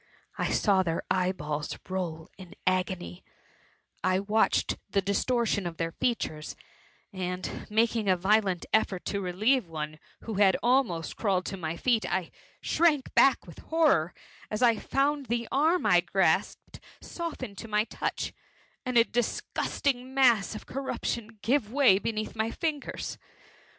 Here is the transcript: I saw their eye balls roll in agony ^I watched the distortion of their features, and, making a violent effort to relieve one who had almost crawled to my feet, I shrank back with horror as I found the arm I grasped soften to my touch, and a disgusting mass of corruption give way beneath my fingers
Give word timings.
I 0.39 0.49
saw 0.49 0.81
their 0.81 1.03
eye 1.11 1.31
balls 1.31 1.77
roll 1.87 2.27
in 2.35 2.55
agony 2.65 3.23
^I 4.03 4.27
watched 4.27 4.77
the 4.89 4.99
distortion 4.99 5.67
of 5.67 5.77
their 5.77 5.91
features, 5.91 6.55
and, 7.13 7.67
making 7.69 8.09
a 8.09 8.17
violent 8.17 8.65
effort 8.73 9.05
to 9.05 9.21
relieve 9.21 9.67
one 9.67 9.99
who 10.21 10.33
had 10.41 10.57
almost 10.63 11.17
crawled 11.17 11.45
to 11.45 11.55
my 11.57 11.77
feet, 11.77 12.03
I 12.11 12.31
shrank 12.61 13.13
back 13.13 13.45
with 13.45 13.59
horror 13.59 14.15
as 14.49 14.63
I 14.63 14.77
found 14.77 15.27
the 15.27 15.47
arm 15.51 15.85
I 15.85 16.01
grasped 16.01 16.79
soften 16.99 17.55
to 17.57 17.67
my 17.67 17.83
touch, 17.83 18.33
and 18.83 18.97
a 18.97 19.03
disgusting 19.03 20.15
mass 20.15 20.55
of 20.55 20.65
corruption 20.65 21.37
give 21.43 21.71
way 21.71 21.99
beneath 21.99 22.35
my 22.35 22.49
fingers 22.49 23.19